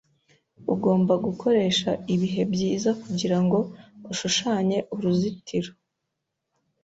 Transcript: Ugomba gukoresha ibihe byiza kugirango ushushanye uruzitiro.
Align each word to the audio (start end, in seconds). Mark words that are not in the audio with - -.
Ugomba 0.73 1.13
gukoresha 1.25 1.89
ibihe 2.13 2.41
byiza 2.53 2.89
kugirango 3.01 3.57
ushushanye 4.11 4.77
uruzitiro. 4.95 5.71